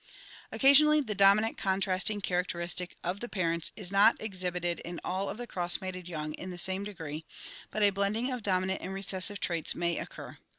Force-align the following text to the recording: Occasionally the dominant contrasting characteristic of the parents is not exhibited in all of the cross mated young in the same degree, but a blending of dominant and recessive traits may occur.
Occasionally 0.51 1.01
the 1.01 1.13
dominant 1.13 1.59
contrasting 1.59 2.21
characteristic 2.21 2.97
of 3.03 3.19
the 3.19 3.29
parents 3.29 3.71
is 3.75 3.91
not 3.91 4.15
exhibited 4.19 4.79
in 4.79 4.99
all 5.03 5.29
of 5.29 5.37
the 5.37 5.45
cross 5.45 5.79
mated 5.79 6.07
young 6.07 6.33
in 6.33 6.49
the 6.49 6.57
same 6.57 6.83
degree, 6.83 7.23
but 7.69 7.83
a 7.83 7.91
blending 7.91 8.31
of 8.31 8.41
dominant 8.41 8.81
and 8.81 8.95
recessive 8.95 9.39
traits 9.39 9.75
may 9.75 9.99
occur. 9.99 10.39